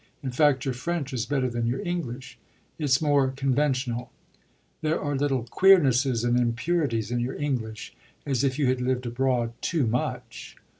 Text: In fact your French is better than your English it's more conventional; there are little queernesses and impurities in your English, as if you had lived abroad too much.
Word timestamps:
In 0.23 0.31
fact 0.31 0.65
your 0.65 0.73
French 0.73 1.13
is 1.13 1.27
better 1.27 1.47
than 1.47 1.67
your 1.67 1.79
English 1.87 2.39
it's 2.79 3.03
more 3.03 3.27
conventional; 3.29 4.11
there 4.81 4.99
are 4.99 5.15
little 5.15 5.43
queernesses 5.43 6.23
and 6.23 6.39
impurities 6.39 7.11
in 7.11 7.19
your 7.19 7.35
English, 7.35 7.93
as 8.25 8.43
if 8.43 8.57
you 8.57 8.65
had 8.65 8.81
lived 8.81 9.05
abroad 9.05 9.53
too 9.61 9.85
much. 9.85 10.55